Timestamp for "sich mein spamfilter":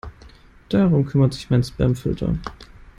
1.35-2.35